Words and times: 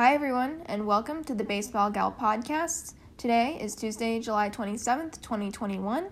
Hi, 0.00 0.14
everyone, 0.14 0.62
and 0.64 0.86
welcome 0.86 1.22
to 1.24 1.34
the 1.34 1.44
Baseball 1.44 1.90
Gal 1.90 2.10
Podcast. 2.10 2.94
Today 3.18 3.58
is 3.60 3.74
Tuesday, 3.74 4.18
July 4.18 4.48
27th, 4.48 5.20
2021, 5.20 6.06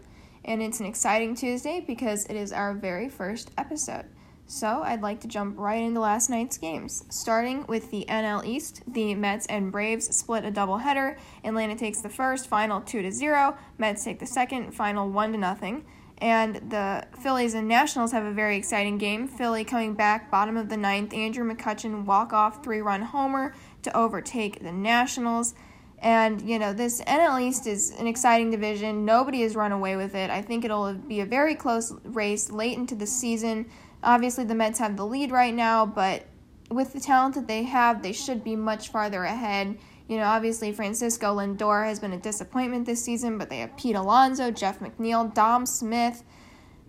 and 0.45 0.63
it's 0.63 0.81
an 0.81 0.85
exciting 0.85 1.35
Tuesday 1.35 1.83
because 1.87 2.27
it 2.27 2.37
is 2.37 2.53
our 2.53 2.75
very 2.75 3.09
first 3.09 3.51
episode. 3.57 4.05
So, 4.47 4.83
I'd 4.83 5.01
like 5.01 5.21
to 5.23 5.27
jump 5.27 5.59
right 5.59 5.83
into 5.83 6.01
last 6.01 6.29
night's 6.29 6.59
games. 6.59 7.07
Starting 7.09 7.65
with 7.67 7.91
the 7.91 8.05
NL 8.11 8.45
East, 8.45 8.83
the 8.87 9.15
Mets 9.15 9.47
and 9.47 9.73
Braves 9.73 10.15
split 10.15 10.45
a 10.45 10.51
doubleheader. 10.51 11.17
Atlanta 11.43 11.75
takes 11.75 12.03
the 12.03 12.11
first, 12.11 12.47
final 12.47 12.83
2 12.83 13.01
to 13.01 13.11
0. 13.11 13.57
Mets 13.79 14.05
take 14.05 14.19
the 14.19 14.27
second, 14.27 14.73
final 14.73 15.09
1 15.09 15.33
to 15.33 15.39
nothing. 15.39 15.87
And 16.21 16.57
the 16.71 17.07
Phillies 17.21 17.55
and 17.55 17.69
Nationals 17.69 18.11
have 18.13 18.25
a 18.25 18.33
very 18.33 18.57
exciting 18.57 18.99
game. 18.99 19.29
Philly 19.29 19.65
coming 19.65 19.95
back, 19.95 20.31
bottom 20.31 20.57
of 20.57 20.69
the 20.69 20.77
ninth. 20.77 21.15
Andrew 21.15 21.49
McCutchen 21.49 22.05
walk 22.05 22.33
off 22.33 22.65
three 22.65 22.81
run 22.81 23.03
homer 23.03 23.55
to 23.83 23.97
overtake 23.97 24.61
the 24.61 24.73
Nationals. 24.73 25.55
And, 26.01 26.43
you 26.43 26.59
know, 26.59 26.73
this 26.73 27.01
NL 27.03 27.41
East 27.41 27.67
is 27.67 27.93
an 27.99 28.07
exciting 28.07 28.51
division. 28.51 29.05
Nobody 29.05 29.43
has 29.43 29.57
run 29.57 29.73
away 29.73 29.97
with 29.97 30.15
it. 30.15 30.31
I 30.31 30.43
think 30.43 30.65
it'll 30.65 30.95
be 30.95 31.21
a 31.21 31.27
very 31.27 31.55
close 31.55 31.93
race 32.05 32.51
late 32.51 32.77
into 32.77 32.95
the 32.95 33.07
season. 33.07 33.67
Obviously, 34.03 34.45
the 34.45 34.55
Mets 34.55 34.79
have 34.79 34.97
the 34.97 35.07
lead 35.07 35.33
right 35.33 35.55
now, 35.55 35.85
but 35.87 36.27
with 36.71 36.93
the 36.93 37.01
talent 37.01 37.35
that 37.35 37.49
they 37.49 37.65
have, 37.65 38.03
they 38.03 38.13
should 38.13 38.45
be 38.45 38.55
much 38.55 38.91
farther 38.91 39.25
ahead. 39.25 39.79
You 40.09 40.17
know, 40.17 40.25
obviously 40.25 40.73
Francisco 40.73 41.37
Lindor 41.37 41.85
has 41.85 42.01
been 42.01 42.15
a 42.15 42.19
disappointment 42.19 42.87
this 42.87 43.05
season, 43.05 43.37
but 43.37 43.51
they 43.51 43.59
have 43.59 43.77
Pete 43.77 43.95
Alonso, 43.95 44.51
Jeff 44.51 44.81
McNeil, 44.81 45.33
Dom 45.35 45.67
Smith, 45.67 46.25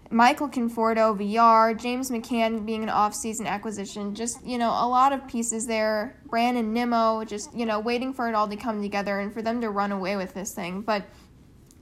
Michael 0.10 0.48
Conforto, 0.48 1.16
VR, 1.16 1.78
James 1.78 2.10
McCann 2.10 2.66
being 2.66 2.82
an 2.82 2.90
off-season 2.90 3.46
acquisition. 3.46 4.16
Just, 4.16 4.44
you 4.46 4.58
know, 4.58 4.70
a 4.70 4.88
lot 4.88 5.12
of 5.12 5.28
pieces 5.28 5.68
there. 5.68 6.20
Brandon 6.26 6.74
Nimmo, 6.74 7.26
just, 7.26 7.54
you 7.54 7.66
know, 7.66 7.80
waiting 7.80 8.14
for 8.14 8.30
it 8.30 8.36
all 8.36 8.48
to 8.48 8.56
come 8.56 8.82
together 8.82 9.20
and 9.20 9.34
for 9.34 9.42
them 9.42 9.60
to 9.62 9.70
run 9.70 9.92
away 9.92 10.16
with 10.16 10.34
this 10.34 10.54
thing. 10.54 10.82
But 10.82 11.04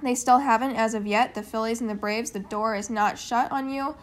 they 0.04 0.16
still 0.16 0.40
haven't 0.40 0.76
as 0.76 0.96
of 0.96 1.06
yet. 1.06 1.36
The 1.36 1.44
Phillies 1.44 1.82
and 1.82 1.90
the 1.90 1.96
Braves, 1.96 2.32
the 2.32 2.40
door 2.40 2.76
is 2.76 2.90
not 2.90 3.18
shut 3.18 3.52
on 3.52 3.70
you 3.70 3.96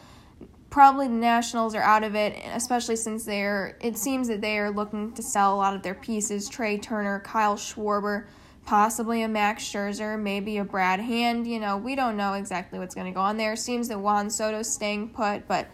probably 0.74 1.06
the 1.06 1.14
Nationals 1.14 1.72
are 1.76 1.82
out 1.82 2.02
of 2.02 2.16
it, 2.16 2.36
especially 2.46 2.96
since 2.96 3.24
they're. 3.24 3.78
It 3.80 3.96
seems 3.96 4.26
that 4.26 4.40
they 4.40 4.58
are 4.58 4.72
looking 4.72 5.12
to 5.12 5.22
sell 5.22 5.54
a 5.54 5.56
lot 5.56 5.76
of 5.76 5.82
their 5.82 5.94
pieces. 5.94 6.48
Trea 6.48 6.78
Turner, 6.78 7.20
Kyle 7.20 7.54
Schwarber, 7.54 8.26
possibly 8.66 9.22
a 9.22 9.28
Max 9.28 9.62
Scherzer, 9.62 10.20
maybe 10.20 10.56
a 10.56 10.64
Brad 10.64 10.98
Hand. 10.98 11.46
You 11.46 11.60
know, 11.60 11.76
we 11.76 11.94
don't 11.94 12.16
know 12.16 12.34
exactly 12.34 12.80
what's 12.80 12.92
going 12.92 13.06
to 13.06 13.12
go 13.12 13.20
on 13.20 13.36
there. 13.36 13.54
Seems 13.54 13.86
that 13.86 14.00
Juan 14.00 14.28
Soto's 14.28 14.68
staying 14.68 15.10
put, 15.10 15.46
but 15.46 15.68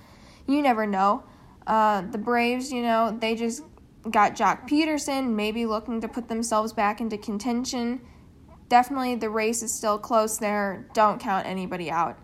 you 0.46 0.60
never 0.60 0.86
know. 0.86 1.24
Uh, 1.66 2.02
the 2.02 2.18
Braves, 2.18 2.70
you 2.70 2.82
know, 2.82 3.16
they 3.18 3.34
just 3.34 3.62
got 4.10 4.36
Joc 4.36 4.68
Pederson, 4.68 5.30
maybe 5.30 5.64
looking 5.64 6.02
to 6.02 6.08
put 6.08 6.28
themselves 6.28 6.74
back 6.74 7.00
into 7.00 7.16
contention. 7.16 8.02
Definitely, 8.68 9.14
the 9.14 9.30
race 9.30 9.62
is 9.62 9.72
still 9.72 9.98
close 9.98 10.36
there. 10.36 10.86
Don't 10.92 11.18
count 11.18 11.46
anybody 11.46 11.90
out. 11.90 12.18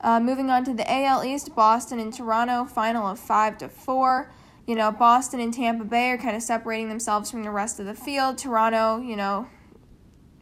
Uh, 0.00 0.20
moving 0.20 0.50
on 0.50 0.64
to 0.64 0.74
the 0.74 0.90
AL 0.90 1.24
East, 1.24 1.54
Boston 1.54 1.98
and 1.98 2.12
Toronto, 2.12 2.64
final 2.64 3.06
of 3.06 3.18
five 3.18 3.58
to 3.58 3.68
four. 3.68 4.30
You 4.66 4.74
know, 4.74 4.90
Boston 4.90 5.40
and 5.40 5.54
Tampa 5.54 5.84
Bay 5.84 6.10
are 6.10 6.18
kind 6.18 6.36
of 6.36 6.42
separating 6.42 6.88
themselves 6.88 7.30
from 7.30 7.44
the 7.44 7.50
rest 7.50 7.80
of 7.80 7.86
the 7.86 7.94
field. 7.94 8.36
Toronto, 8.36 9.00
you 9.00 9.16
know, 9.16 9.48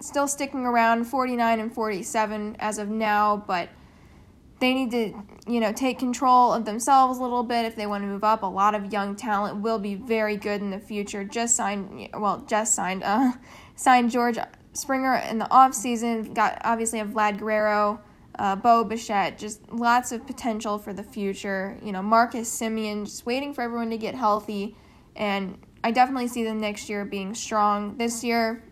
still 0.00 0.26
sticking 0.26 0.64
around 0.66 1.04
49 1.04 1.60
and 1.60 1.72
47 1.72 2.56
as 2.58 2.78
of 2.78 2.88
now, 2.88 3.44
but 3.46 3.68
they 4.60 4.72
need 4.72 4.90
to, 4.92 5.14
you 5.46 5.60
know, 5.60 5.72
take 5.72 5.98
control 5.98 6.52
of 6.52 6.64
themselves 6.64 7.18
a 7.18 7.22
little 7.22 7.42
bit 7.42 7.66
if 7.66 7.76
they 7.76 7.86
want 7.86 8.02
to 8.02 8.08
move 8.08 8.24
up. 8.24 8.42
A 8.42 8.46
lot 8.46 8.74
of 8.74 8.92
young 8.92 9.14
talent 9.14 9.60
will 9.60 9.78
be 9.78 9.94
very 9.94 10.36
good 10.36 10.60
in 10.60 10.70
the 10.70 10.78
future. 10.78 11.22
Just 11.22 11.54
signed, 11.54 12.08
well, 12.14 12.44
just 12.48 12.74
signed, 12.74 13.02
uh, 13.04 13.32
signed 13.76 14.10
George 14.10 14.38
Springer 14.72 15.16
in 15.16 15.38
the 15.38 15.46
offseason. 15.46 16.34
Got 16.34 16.60
obviously 16.64 17.00
a 17.00 17.04
Vlad 17.04 17.38
Guerrero 17.38 18.00
uh, 18.38 18.56
Bo 18.56 18.84
Bichette, 18.84 19.38
just 19.38 19.70
lots 19.72 20.12
of 20.12 20.26
potential 20.26 20.78
for 20.78 20.92
the 20.92 21.02
future. 21.02 21.78
You 21.82 21.92
know, 21.92 22.02
Marcus 22.02 22.50
Semien, 22.50 23.04
just 23.04 23.26
waiting 23.26 23.54
for 23.54 23.62
everyone 23.62 23.90
to 23.90 23.98
get 23.98 24.14
healthy. 24.14 24.76
And 25.16 25.58
I 25.82 25.90
definitely 25.90 26.28
see 26.28 26.44
them 26.44 26.60
next 26.60 26.88
year 26.88 27.04
being 27.04 27.34
strong. 27.34 27.96
This 27.96 28.24
year, 28.24 28.62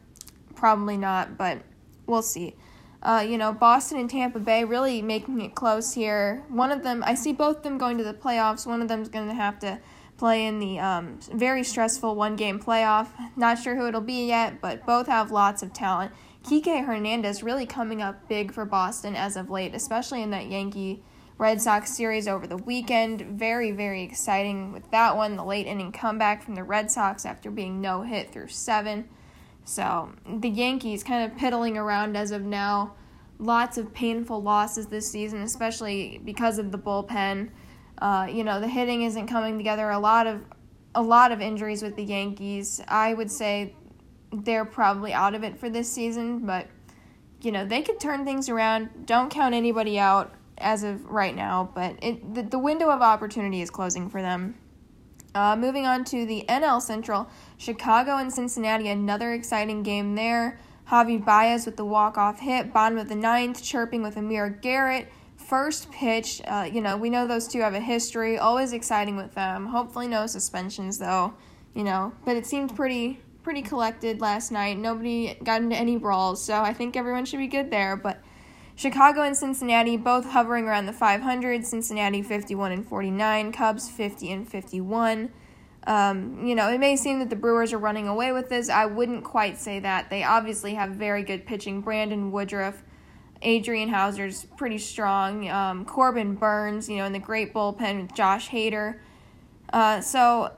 probably 0.54 0.96
not, 0.96 1.36
but 1.36 1.62
we'll 2.06 2.22
see. 2.22 2.56
Uh, 3.02 3.24
you 3.28 3.36
know, 3.36 3.52
Boston 3.52 3.98
and 3.98 4.08
Tampa 4.08 4.38
Bay 4.38 4.64
really 4.64 5.02
making 5.02 5.40
it 5.40 5.54
close 5.54 5.92
here. 5.92 6.44
One 6.48 6.70
of 6.70 6.82
them, 6.84 7.02
I 7.04 7.14
see 7.14 7.32
both 7.32 7.58
of 7.58 7.62
them 7.64 7.76
going 7.76 7.98
to 7.98 8.04
the 8.04 8.14
playoffs. 8.14 8.66
One 8.66 8.80
of 8.80 8.88
them's 8.88 9.08
going 9.08 9.26
to 9.28 9.34
have 9.34 9.58
to 9.60 9.80
play 10.16 10.46
in 10.46 10.60
the 10.60 10.78
um, 10.78 11.18
very 11.32 11.64
stressful 11.64 12.14
one 12.14 12.36
game 12.36 12.60
playoff. 12.60 13.08
Not 13.36 13.58
sure 13.58 13.74
who 13.74 13.88
it'll 13.88 14.00
be 14.00 14.28
yet, 14.28 14.60
but 14.60 14.86
both 14.86 15.08
have 15.08 15.32
lots 15.32 15.64
of 15.64 15.72
talent. 15.72 16.12
Kike 16.42 16.84
Hernandez 16.84 17.42
really 17.42 17.66
coming 17.66 18.02
up 18.02 18.28
big 18.28 18.52
for 18.52 18.64
Boston 18.64 19.14
as 19.14 19.36
of 19.36 19.50
late, 19.50 19.74
especially 19.74 20.22
in 20.22 20.30
that 20.30 20.46
Yankee 20.46 21.02
Red 21.38 21.60
Sox 21.60 21.96
series 21.96 22.28
over 22.28 22.46
the 22.46 22.56
weekend. 22.56 23.22
Very, 23.22 23.70
very 23.70 24.02
exciting 24.02 24.72
with 24.72 24.90
that 24.90 25.16
one. 25.16 25.36
The 25.36 25.44
late 25.44 25.66
inning 25.66 25.92
comeback 25.92 26.42
from 26.42 26.54
the 26.54 26.64
Red 26.64 26.90
Sox 26.90 27.24
after 27.24 27.50
being 27.50 27.80
no 27.80 28.02
hit 28.02 28.32
through 28.32 28.48
seven. 28.48 29.08
So 29.64 30.12
the 30.26 30.48
Yankees 30.48 31.04
kind 31.04 31.30
of 31.30 31.38
piddling 31.38 31.78
around 31.78 32.16
as 32.16 32.32
of 32.32 32.42
now. 32.42 32.94
Lots 33.38 33.78
of 33.78 33.92
painful 33.92 34.42
losses 34.42 34.86
this 34.86 35.10
season, 35.10 35.42
especially 35.42 36.20
because 36.24 36.58
of 36.58 36.70
the 36.70 36.78
bullpen. 36.78 37.50
Uh, 37.98 38.28
you 38.30 38.44
know, 38.44 38.60
the 38.60 38.68
hitting 38.68 39.02
isn't 39.02 39.26
coming 39.26 39.56
together. 39.58 39.90
A 39.90 39.98
lot 39.98 40.26
of 40.26 40.44
a 40.94 41.02
lot 41.02 41.32
of 41.32 41.40
injuries 41.40 41.82
with 41.82 41.96
the 41.96 42.04
Yankees. 42.04 42.80
I 42.86 43.14
would 43.14 43.30
say 43.30 43.74
they're 44.32 44.64
probably 44.64 45.12
out 45.12 45.34
of 45.34 45.44
it 45.44 45.58
for 45.58 45.68
this 45.68 45.90
season, 45.90 46.46
but 46.46 46.66
you 47.40 47.52
know, 47.52 47.66
they 47.66 47.82
could 47.82 47.98
turn 47.98 48.24
things 48.24 48.48
around. 48.48 49.06
Don't 49.06 49.30
count 49.30 49.54
anybody 49.54 49.98
out 49.98 50.32
as 50.58 50.84
of 50.84 51.10
right 51.10 51.34
now, 51.34 51.70
but 51.74 51.96
it 52.02 52.34
the, 52.34 52.42
the 52.42 52.58
window 52.58 52.88
of 52.88 53.02
opportunity 53.02 53.60
is 53.60 53.70
closing 53.70 54.08
for 54.08 54.22
them. 54.22 54.54
Uh, 55.34 55.56
moving 55.56 55.86
on 55.86 56.04
to 56.04 56.26
the 56.26 56.44
NL 56.48 56.80
Central, 56.80 57.28
Chicago 57.56 58.16
and 58.16 58.32
Cincinnati, 58.32 58.88
another 58.88 59.32
exciting 59.32 59.82
game 59.82 60.14
there. 60.14 60.58
Javi 60.90 61.24
Baez 61.24 61.64
with 61.64 61.76
the 61.76 61.84
walk-off 61.84 62.40
hit, 62.40 62.72
bottom 62.72 62.98
of 62.98 63.08
the 63.08 63.14
ninth, 63.14 63.62
chirping 63.62 64.02
with 64.02 64.16
Amir 64.16 64.50
Garrett. 64.50 65.10
First 65.36 65.90
pitch, 65.90 66.42
uh, 66.46 66.68
you 66.70 66.80
know, 66.80 66.96
we 66.96 67.08
know 67.08 67.26
those 67.26 67.48
two 67.48 67.60
have 67.60 67.74
a 67.74 67.80
history. 67.80 68.38
Always 68.38 68.72
exciting 68.72 69.16
with 69.16 69.34
them. 69.34 69.66
Hopefully, 69.66 70.06
no 70.06 70.26
suspensions 70.26 70.98
though, 70.98 71.34
you 71.74 71.82
know. 71.82 72.12
But 72.24 72.36
it 72.36 72.46
seemed 72.46 72.76
pretty 72.76 73.20
pretty 73.42 73.62
collected 73.62 74.20
last 74.20 74.52
night. 74.52 74.78
Nobody 74.78 75.36
got 75.42 75.62
into 75.62 75.76
any 75.76 75.96
brawls, 75.96 76.42
so 76.42 76.60
I 76.60 76.72
think 76.72 76.96
everyone 76.96 77.24
should 77.24 77.38
be 77.38 77.46
good 77.46 77.70
there. 77.70 77.96
But 77.96 78.22
Chicago 78.74 79.22
and 79.22 79.36
Cincinnati 79.36 79.96
both 79.96 80.26
hovering 80.26 80.66
around 80.66 80.86
the 80.86 80.92
500. 80.92 81.64
Cincinnati 81.64 82.22
51 82.22 82.72
and 82.72 82.86
49, 82.86 83.52
Cubs 83.52 83.88
50 83.88 84.32
and 84.32 84.48
51. 84.48 85.30
Um, 85.84 86.46
you 86.46 86.54
know, 86.54 86.68
it 86.68 86.78
may 86.78 86.96
seem 86.96 87.18
that 87.18 87.30
the 87.30 87.36
Brewers 87.36 87.72
are 87.72 87.78
running 87.78 88.06
away 88.06 88.32
with 88.32 88.48
this. 88.48 88.68
I 88.68 88.86
wouldn't 88.86 89.24
quite 89.24 89.58
say 89.58 89.80
that. 89.80 90.10
They 90.10 90.22
obviously 90.22 90.74
have 90.74 90.90
very 90.90 91.22
good 91.22 91.44
pitching. 91.44 91.80
Brandon 91.80 92.30
Woodruff, 92.30 92.82
Adrian 93.42 93.88
Houser's 93.88 94.46
pretty 94.56 94.78
strong. 94.78 95.48
Um, 95.48 95.84
Corbin 95.84 96.36
Burnes, 96.36 96.88
you 96.88 96.98
know, 96.98 97.04
in 97.04 97.12
the 97.12 97.18
great 97.18 97.52
bullpen 97.52 98.02
with 98.02 98.14
Josh 98.14 98.48
Hader. 98.50 99.00
Uh, 99.72 100.00
so 100.00 100.52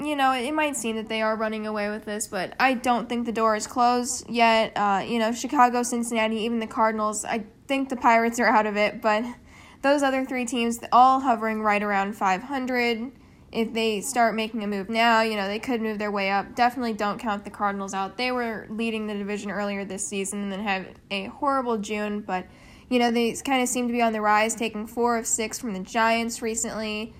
you 0.00 0.14
know, 0.14 0.32
it 0.32 0.52
might 0.52 0.76
seem 0.76 0.96
that 0.96 1.08
they 1.08 1.22
are 1.22 1.36
running 1.36 1.66
away 1.66 1.88
with 1.88 2.04
this, 2.04 2.26
but 2.26 2.54
I 2.60 2.74
don't 2.74 3.08
think 3.08 3.24
the 3.24 3.32
door 3.32 3.56
is 3.56 3.66
closed 3.66 4.28
yet. 4.28 4.72
Uh, 4.76 5.02
you 5.06 5.18
know, 5.18 5.32
Chicago, 5.32 5.82
Cincinnati, 5.82 6.36
even 6.36 6.58
the 6.58 6.66
Cardinals, 6.66 7.24
I 7.24 7.46
think 7.66 7.88
the 7.88 7.96
Pirates 7.96 8.38
are 8.38 8.46
out 8.46 8.66
of 8.66 8.76
it, 8.76 9.00
but 9.00 9.24
those 9.82 10.02
other 10.02 10.24
three 10.24 10.44
teams, 10.44 10.80
all 10.92 11.20
hovering 11.20 11.62
right 11.62 11.82
around 11.82 12.14
500. 12.14 13.12
If 13.52 13.72
they 13.72 14.00
start 14.02 14.34
making 14.34 14.64
a 14.64 14.66
move 14.66 14.90
now, 14.90 15.22
you 15.22 15.36
know, 15.36 15.46
they 15.46 15.60
could 15.60 15.80
move 15.80 15.98
their 15.98 16.10
way 16.10 16.30
up. 16.30 16.54
Definitely 16.54 16.92
don't 16.92 17.18
count 17.18 17.44
the 17.44 17.50
Cardinals 17.50 17.94
out. 17.94 18.18
They 18.18 18.32
were 18.32 18.66
leading 18.68 19.06
the 19.06 19.14
division 19.14 19.50
earlier 19.50 19.84
this 19.84 20.06
season 20.06 20.42
and 20.42 20.52
then 20.52 20.60
had 20.60 20.98
a 21.10 21.26
horrible 21.26 21.78
June, 21.78 22.20
but, 22.20 22.46
you 22.90 22.98
know, 22.98 23.10
they 23.10 23.32
kind 23.36 23.62
of 23.62 23.68
seem 23.68 23.86
to 23.86 23.92
be 23.92 24.02
on 24.02 24.12
the 24.12 24.20
rise, 24.20 24.54
taking 24.54 24.86
four 24.86 25.16
of 25.16 25.26
six 25.26 25.58
from 25.58 25.72
the 25.72 25.80
Giants 25.80 26.42
recently. 26.42 27.14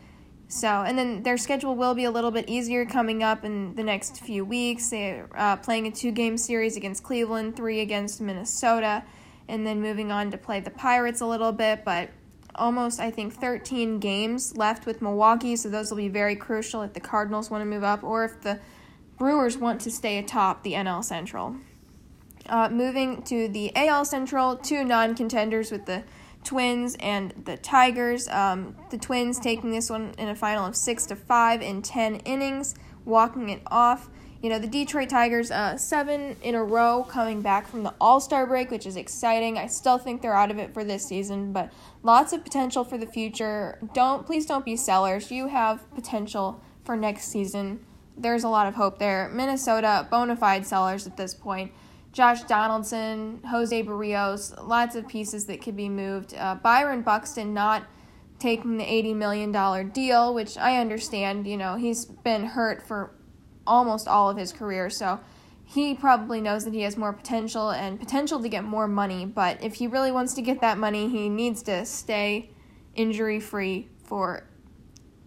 So, 0.48 0.68
and 0.68 0.96
then 0.96 1.22
their 1.22 1.36
schedule 1.36 1.74
will 1.74 1.94
be 1.94 2.04
a 2.04 2.10
little 2.10 2.30
bit 2.30 2.48
easier 2.48 2.86
coming 2.86 3.22
up 3.22 3.44
in 3.44 3.74
the 3.74 3.82
next 3.82 4.20
few 4.20 4.44
weeks. 4.44 4.90
They're 4.90 5.28
uh, 5.34 5.56
playing 5.56 5.86
a 5.88 5.90
two 5.90 6.12
game 6.12 6.38
series 6.38 6.76
against 6.76 7.02
Cleveland, 7.02 7.56
three 7.56 7.80
against 7.80 8.20
Minnesota, 8.20 9.02
and 9.48 9.66
then 9.66 9.80
moving 9.80 10.12
on 10.12 10.30
to 10.30 10.38
play 10.38 10.60
the 10.60 10.70
Pirates 10.70 11.20
a 11.20 11.26
little 11.26 11.50
bit. 11.50 11.84
But 11.84 12.10
almost, 12.54 13.00
I 13.00 13.10
think, 13.10 13.34
13 13.34 13.98
games 13.98 14.56
left 14.56 14.86
with 14.86 15.02
Milwaukee, 15.02 15.56
so 15.56 15.68
those 15.68 15.90
will 15.90 15.98
be 15.98 16.08
very 16.08 16.36
crucial 16.36 16.82
if 16.82 16.92
the 16.92 17.00
Cardinals 17.00 17.50
want 17.50 17.62
to 17.62 17.66
move 17.66 17.84
up 17.84 18.04
or 18.04 18.24
if 18.24 18.40
the 18.40 18.60
Brewers 19.18 19.56
want 19.56 19.80
to 19.80 19.90
stay 19.90 20.18
atop 20.18 20.62
the 20.62 20.74
NL 20.74 21.02
Central. 21.02 21.56
Uh, 22.48 22.68
moving 22.68 23.22
to 23.22 23.48
the 23.48 23.74
AL 23.74 24.04
Central, 24.04 24.56
two 24.56 24.84
non 24.84 25.16
contenders 25.16 25.72
with 25.72 25.86
the 25.86 26.04
Twins 26.46 26.96
and 27.00 27.34
the 27.44 27.56
Tigers. 27.58 28.26
Um, 28.28 28.76
the 28.90 28.96
Twins 28.96 29.38
taking 29.38 29.70
this 29.70 29.90
one 29.90 30.14
in 30.16 30.28
a 30.28 30.34
final 30.34 30.64
of 30.64 30.76
six 30.76 31.04
to 31.06 31.16
five 31.16 31.60
in 31.60 31.82
ten 31.82 32.16
innings, 32.20 32.74
walking 33.04 33.50
it 33.50 33.60
off. 33.66 34.08
you 34.42 34.50
know, 34.50 34.58
the 34.58 34.66
Detroit 34.66 35.08
Tigers, 35.08 35.50
uh, 35.50 35.76
seven 35.76 36.36
in 36.42 36.54
a 36.54 36.62
row 36.62 37.04
coming 37.08 37.42
back 37.42 37.66
from 37.66 37.82
the 37.82 37.92
All 38.00 38.20
Star 38.20 38.46
break, 38.46 38.70
which 38.70 38.86
is 38.86 38.96
exciting. 38.96 39.58
I 39.58 39.66
still 39.66 39.98
think 39.98 40.22
they're 40.22 40.36
out 40.36 40.50
of 40.50 40.58
it 40.58 40.72
for 40.72 40.84
this 40.84 41.04
season, 41.06 41.52
but 41.52 41.72
lots 42.02 42.32
of 42.32 42.44
potential 42.44 42.84
for 42.84 42.98
the 42.98 43.06
future. 43.06 43.78
Don't 43.94 44.26
please 44.26 44.46
don't 44.46 44.64
be 44.64 44.76
sellers. 44.76 45.30
You 45.30 45.48
have 45.48 45.92
potential 45.94 46.60
for 46.84 46.96
next 46.96 47.24
season. 47.28 47.84
There's 48.16 48.44
a 48.44 48.48
lot 48.48 48.66
of 48.68 48.74
hope 48.74 48.98
there. 48.98 49.28
Minnesota, 49.32 50.06
bona 50.10 50.36
fide 50.36 50.66
sellers 50.66 51.06
at 51.06 51.16
this 51.16 51.34
point. 51.34 51.72
Josh 52.16 52.44
Donaldson, 52.44 53.42
Jose 53.46 53.82
Berrios, 53.82 54.54
lots 54.66 54.96
of 54.96 55.06
pieces 55.06 55.44
that 55.44 55.60
could 55.60 55.76
be 55.76 55.90
moved. 55.90 56.34
Uh, 56.34 56.54
Byron 56.54 57.02
Buxton 57.02 57.52
not 57.52 57.84
taking 58.38 58.78
the 58.78 58.84
$80 58.84 59.14
million 59.16 59.90
deal, 59.90 60.32
which 60.32 60.56
I 60.56 60.78
understand. 60.78 61.46
You 61.46 61.58
know, 61.58 61.76
he's 61.76 62.06
been 62.06 62.46
hurt 62.46 62.82
for 62.82 63.14
almost 63.66 64.08
all 64.08 64.30
of 64.30 64.38
his 64.38 64.50
career. 64.50 64.88
So 64.88 65.20
he 65.62 65.92
probably 65.92 66.40
knows 66.40 66.64
that 66.64 66.72
he 66.72 66.80
has 66.84 66.96
more 66.96 67.12
potential 67.12 67.68
and 67.68 68.00
potential 68.00 68.40
to 68.40 68.48
get 68.48 68.64
more 68.64 68.88
money. 68.88 69.26
But 69.26 69.62
if 69.62 69.74
he 69.74 69.86
really 69.86 70.10
wants 70.10 70.32
to 70.36 70.40
get 70.40 70.62
that 70.62 70.78
money, 70.78 71.10
he 71.10 71.28
needs 71.28 71.62
to 71.64 71.84
stay 71.84 72.48
injury 72.94 73.40
free 73.40 73.90
for 74.04 74.48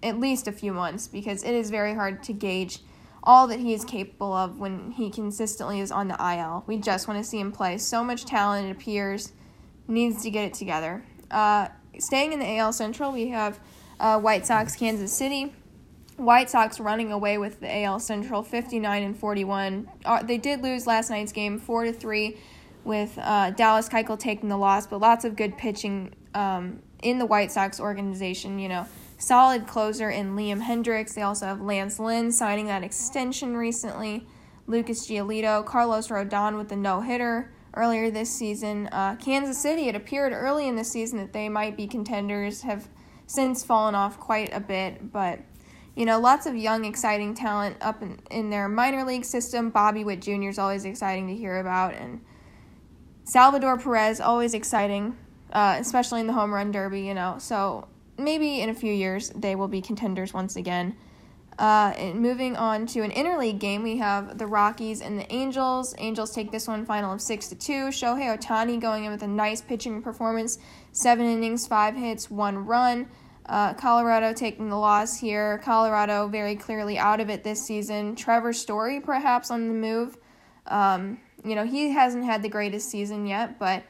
at 0.02 0.20
least 0.20 0.48
a 0.48 0.52
few 0.52 0.74
months 0.74 1.08
because 1.08 1.44
it 1.44 1.54
is 1.54 1.70
very 1.70 1.94
hard 1.94 2.24
to 2.24 2.34
gauge 2.34 2.80
all 3.24 3.48
that 3.48 3.60
he 3.60 3.74
is 3.74 3.84
capable 3.84 4.34
of 4.34 4.60
when 4.60 4.92
he 4.92 5.10
consistently 5.10 5.80
is 5.80 5.92
on 5.92 6.08
the 6.08 6.16
IL. 6.20 6.64
We 6.68 6.78
just 6.78 7.08
want 7.08 7.24
to 7.24 7.24
see 7.24 7.40
him 7.40 7.52
play. 7.52 7.78
So 7.78 8.04
much 8.04 8.26
talent, 8.26 8.68
it 8.68 8.72
appears, 8.72 9.34
needs 9.88 10.24
to 10.24 10.30
get 10.30 10.46
it 10.46 10.54
together. 10.54 11.04
Uh, 11.30 11.68
staying 11.98 12.34
in 12.34 12.40
the 12.40 12.58
AL 12.58 12.74
Central, 12.74 13.12
we 13.12 13.30
have 13.30 13.60
uh, 14.00 14.20
White 14.20 14.46
Sox, 14.46 14.76
Kansas 14.76 15.12
City. 15.12 15.54
White 16.18 16.50
Sox 16.50 16.80
running 16.80 17.12
away 17.12 17.38
with 17.38 17.62
the 17.62 17.84
AL 17.84 18.00
Central 18.02 18.44
59 18.44 19.04
and 19.04 19.18
41. 19.18 19.90
Uh, 20.04 20.22
they 20.24 20.38
did 20.38 20.62
lose 20.62 20.86
last 20.86 21.10
night's 21.10 21.32
game 21.32 21.60
4 21.60 21.86
to 21.86 21.94
3 21.94 22.38
with 22.84 23.18
uh, 23.22 23.52
Dallas 23.52 23.88
Keuchel 23.88 24.20
taking 24.20 24.50
the 24.50 24.58
loss, 24.58 24.86
but 24.88 25.00
lots 25.00 25.24
of 25.24 25.36
good 25.36 25.58
pitching 25.58 26.14
um, 26.34 26.82
in 27.02 27.20
the 27.20 27.26
White 27.26 27.52
Sox 27.52 27.80
organization, 27.80 28.60
you 28.60 28.68
know. 28.68 28.86
Solid 29.20 29.68
closer 29.68 30.10
in 30.10 30.38
Liam 30.38 30.64
Hendriks. 30.64 31.14
They 31.14 31.22
also 31.22 31.46
have 31.46 31.60
Lance 31.60 32.00
Lynn 32.00 32.32
signing 32.32 32.68
that 32.68 32.84
extension 32.84 33.58
recently. 33.58 34.26
Lucas 34.66 35.06
Giolito, 35.06 35.66
Carlos 35.66 36.08
Rodon 36.08 36.58
with 36.58 36.70
the 36.70 36.78
no 36.78 37.02
hitter 37.02 37.52
earlier 37.74 38.10
this 38.10 38.30
season. 38.30 38.88
Uh, 38.88 39.18
Kansas 39.18 39.58
City, 39.58 39.90
it 39.90 39.96
appeared 39.96 40.32
early 40.32 40.70
in 40.70 40.78
the 40.78 40.86
season 40.86 41.20
that 41.20 41.34
they 41.34 41.50
might 41.50 41.76
be 41.76 41.86
contenders, 41.86 42.62
have 42.62 42.88
since 43.28 43.62
fallen 43.62 43.94
off 43.94 44.18
quite 44.20 44.54
a 44.54 44.60
bit, 44.60 45.12
but 45.12 45.40
you 45.96 46.06
know, 46.06 46.18
lots 46.18 46.46
of 46.46 46.56
young, 46.56 46.86
exciting 46.86 47.36
talent 47.36 47.76
up 47.82 48.02
in, 48.02 48.22
in 48.32 48.50
their 48.50 48.70
minor 48.70 49.04
league 49.04 49.26
system. 49.26 49.70
Bobby 49.70 50.06
Witt 50.06 50.22
Jr. 50.22 50.48
is 50.48 50.58
always 50.58 50.86
exciting 50.86 51.28
to 51.28 51.36
hear 51.36 51.60
about, 51.60 51.94
and 51.94 52.22
Salvador 53.26 53.78
Perez, 53.78 54.22
always 54.22 54.54
exciting, 54.54 55.18
uh, 55.52 55.76
especially 55.78 56.22
in 56.22 56.28
the 56.28 56.34
home 56.34 56.54
run 56.54 56.72
derby, 56.72 57.02
you 57.02 57.14
know. 57.14 57.36
So 57.38 57.90
maybe 58.20 58.62
in 58.62 58.70
a 58.70 58.74
few 58.74 58.94
years 58.94 59.30
they 59.30 59.56
will 59.56 59.68
be 59.68 59.82
contenders 59.82 60.34
once 60.34 60.56
again. 60.56 60.96
Uh, 61.60 61.94
and 61.98 62.22
moving 62.22 62.56
on 62.56 62.86
to 62.86 63.02
an 63.02 63.12
interleague 63.12 63.60
game, 63.60 63.84
we 63.84 63.98
have 63.98 64.38
the 64.38 64.48
Rockies 64.48 65.02
and 65.02 65.20
the 65.20 65.30
Angels. 65.32 65.94
Angels 65.98 66.32
take 66.34 66.52
this 66.52 66.70
one 66.70 66.86
final 66.86 67.12
of 67.12 67.20
six 67.22 67.50
to 67.50 67.56
two. 67.56 67.90
Shohei 67.90 68.38
Ohtani 68.38 68.80
going 68.80 69.04
in 69.04 69.12
with 69.12 69.24
a 69.24 69.28
nice 69.28 69.62
pitching 69.62 70.02
performance, 70.02 70.58
seven 70.94 71.26
innings, 71.26 71.68
five 71.68 71.96
hits, 71.96 72.32
one 72.32 72.66
run. 72.66 73.10
Uh, 73.46 73.74
Colorado 73.74 74.32
taking 74.32 74.70
the 74.70 74.78
loss 74.78 75.18
here. 75.20 75.58
Colorado 75.58 76.30
very 76.30 76.56
clearly 76.56 76.98
out 76.98 77.20
of 77.20 77.30
it 77.30 77.44
this 77.44 77.66
season. 77.66 78.16
Trevor 78.16 78.54
Story 78.54 79.02
perhaps 79.02 79.52
on 79.52 79.68
the 79.68 79.74
move. 79.74 80.18
Um, 80.68 81.20
you 81.44 81.56
know 81.56 81.66
he 81.66 81.90
hasn't 81.90 82.24
had 82.24 82.42
the 82.42 82.50
greatest 82.50 82.90
season 82.90 83.26
yet, 83.26 83.60
but 83.60 83.84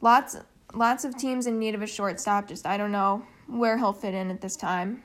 lots 0.00 0.36
lots 0.74 1.04
of 1.04 1.16
teams 1.16 1.46
in 1.46 1.58
need 1.58 1.74
of 1.74 1.82
a 1.82 1.86
shortstop. 1.86 2.46
Just 2.46 2.66
I 2.66 2.76
don't 2.76 2.92
know 2.92 3.24
where 3.46 3.78
he'll 3.78 3.92
fit 3.92 4.14
in 4.14 4.30
at 4.30 4.40
this 4.40 4.56
time. 4.56 5.02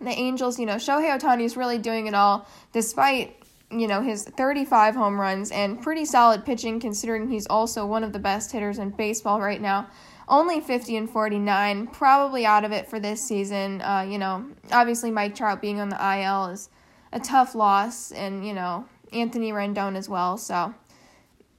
The 0.00 0.10
Angels, 0.10 0.58
you 0.58 0.66
know, 0.66 0.76
Shohei 0.76 1.18
Ohtani 1.18 1.42
is 1.42 1.56
really 1.56 1.78
doing 1.78 2.06
it 2.06 2.14
all 2.14 2.46
despite 2.72 3.34
you 3.70 3.86
know 3.86 4.00
his 4.00 4.24
35 4.24 4.94
home 4.94 5.20
runs 5.20 5.50
and 5.50 5.82
pretty 5.82 6.06
solid 6.06 6.42
pitching 6.46 6.80
considering 6.80 7.28
he's 7.28 7.46
also 7.48 7.84
one 7.84 8.02
of 8.02 8.14
the 8.14 8.18
best 8.18 8.50
hitters 8.50 8.78
in 8.78 8.88
baseball 8.88 9.42
right 9.42 9.60
now 9.60 9.86
only 10.28 10.60
50 10.60 10.96
and 10.96 11.10
49, 11.10 11.86
probably 11.88 12.44
out 12.44 12.64
of 12.64 12.72
it 12.72 12.88
for 12.88 13.00
this 13.00 13.22
season. 13.22 13.80
Uh, 13.80 14.06
you 14.08 14.18
know, 14.18 14.46
obviously 14.72 15.10
Mike 15.10 15.34
Trout 15.34 15.60
being 15.60 15.80
on 15.80 15.88
the 15.88 16.20
IL 16.20 16.46
is 16.46 16.68
a 17.12 17.20
tough 17.20 17.54
loss, 17.54 18.12
and 18.12 18.46
you 18.46 18.52
know 18.52 18.86
Anthony 19.12 19.52
Rendon 19.52 19.96
as 19.96 20.08
well. 20.08 20.36
So 20.36 20.74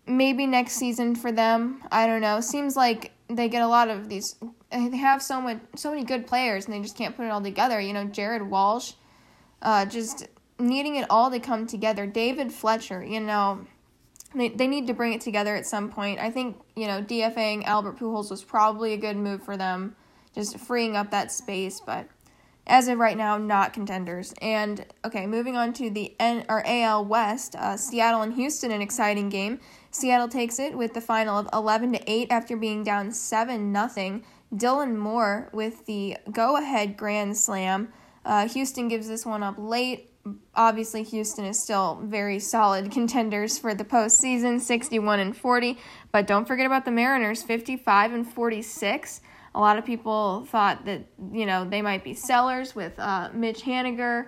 maybe 0.05 0.45
next 0.45 0.73
season 0.73 1.15
for 1.15 1.31
them. 1.31 1.81
I 1.91 2.05
don't 2.05 2.21
know. 2.21 2.41
Seems 2.41 2.75
like 2.75 3.11
they 3.27 3.49
get 3.49 3.61
a 3.61 3.67
lot 3.67 3.89
of 3.89 4.09
these. 4.09 4.35
They 4.71 4.97
have 4.97 5.21
so 5.21 5.41
much, 5.41 5.59
so 5.75 5.89
many 5.89 6.03
good 6.03 6.27
players, 6.27 6.65
and 6.65 6.73
they 6.73 6.81
just 6.81 6.95
can't 6.95 7.17
put 7.17 7.25
it 7.25 7.29
all 7.29 7.41
together. 7.41 7.79
You 7.79 7.93
know, 7.93 8.05
Jared 8.05 8.43
Walsh, 8.43 8.93
uh, 9.61 9.85
just 9.85 10.27
needing 10.59 10.95
it 10.95 11.07
all 11.09 11.31
to 11.31 11.39
come 11.39 11.65
together. 11.65 12.05
David 12.05 12.51
Fletcher, 12.51 13.03
you 13.03 13.19
know 13.19 13.65
they, 14.35 14.49
they 14.49 14.67
need 14.67 14.87
to 14.87 14.93
bring 14.93 15.13
it 15.13 15.21
together 15.21 15.55
at 15.55 15.65
some 15.65 15.89
point. 15.89 16.19
I 16.19 16.29
think, 16.29 16.57
you 16.75 16.87
know, 16.87 17.01
DFAing 17.01 17.63
Albert 17.65 17.97
Pujols 17.97 18.29
was 18.29 18.43
probably 18.43 18.93
a 18.93 18.97
good 18.97 19.17
move 19.17 19.43
for 19.43 19.57
them, 19.57 19.95
just 20.35 20.59
freeing 20.59 20.95
up 20.95 21.11
that 21.11 21.31
space, 21.31 21.81
but 21.83 22.07
as 22.67 22.87
of 22.87 22.99
right 22.99 23.17
now, 23.17 23.37
not 23.37 23.73
contenders. 23.73 24.33
And 24.41 24.85
okay, 25.03 25.25
moving 25.25 25.57
on 25.57 25.73
to 25.73 25.89
the 25.89 26.13
N 26.19 26.45
or 26.47 26.61
AL 26.65 27.05
West, 27.05 27.55
uh, 27.55 27.75
Seattle 27.75 28.21
and 28.21 28.33
Houston, 28.35 28.69
an 28.69 28.81
exciting 28.81 29.29
game. 29.29 29.59
Seattle 29.89 30.27
takes 30.27 30.59
it 30.59 30.77
with 30.77 30.93
the 30.93 31.01
final 31.01 31.39
of 31.39 31.49
11 31.51 31.93
to 31.93 32.11
8 32.11 32.27
after 32.29 32.55
being 32.55 32.83
down 32.83 33.11
7 33.11 33.71
nothing. 33.71 34.23
Dylan 34.53 34.95
Moore 34.95 35.49
with 35.53 35.85
the 35.85 36.17
go-ahead 36.31 36.97
grand 36.97 37.37
slam. 37.37 37.93
Uh, 38.25 38.47
Houston 38.47 38.87
gives 38.87 39.07
this 39.07 39.25
one 39.25 39.43
up 39.43 39.55
late 39.57 40.09
obviously 40.55 41.03
Houston 41.03 41.45
is 41.45 41.61
still 41.61 42.01
very 42.03 42.39
solid 42.39 42.91
contenders 42.91 43.57
for 43.57 43.73
the 43.73 43.85
postseason, 43.85 44.59
61 44.59 45.19
and 45.19 45.35
40. 45.35 45.77
But 46.11 46.27
don't 46.27 46.47
forget 46.47 46.65
about 46.65 46.85
the 46.85 46.91
Mariners, 46.91 47.43
55 47.43 48.13
and 48.13 48.27
46. 48.27 49.21
A 49.55 49.59
lot 49.59 49.77
of 49.77 49.85
people 49.85 50.45
thought 50.45 50.85
that 50.85 51.05
you 51.33 51.45
know 51.45 51.67
they 51.67 51.81
might 51.81 52.03
be 52.03 52.13
sellers 52.13 52.75
with 52.75 52.97
uh, 52.99 53.29
Mitch 53.33 53.63
Haniger. 53.63 54.27